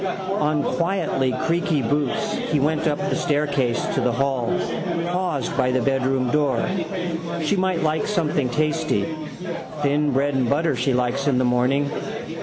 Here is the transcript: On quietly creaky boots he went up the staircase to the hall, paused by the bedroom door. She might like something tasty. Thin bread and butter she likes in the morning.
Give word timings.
On 0.05 0.63
quietly 0.63 1.31
creaky 1.45 1.83
boots 1.83 2.33
he 2.33 2.59
went 2.59 2.87
up 2.87 2.97
the 2.97 3.15
staircase 3.15 3.85
to 3.93 4.01
the 4.01 4.11
hall, 4.11 4.47
paused 5.11 5.55
by 5.55 5.69
the 5.69 5.79
bedroom 5.83 6.31
door. 6.31 6.67
She 7.43 7.55
might 7.55 7.83
like 7.83 8.07
something 8.07 8.49
tasty. 8.49 9.05
Thin 9.83 10.11
bread 10.11 10.33
and 10.33 10.49
butter 10.49 10.75
she 10.75 10.93
likes 10.95 11.27
in 11.27 11.37
the 11.37 11.45
morning. 11.45 11.91